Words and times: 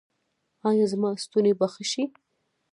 ایا 0.69 0.85
زما 0.91 1.09
ستونی 1.23 1.53
به 1.59 1.67
ښه 1.73 1.83
شي؟ 1.91 2.03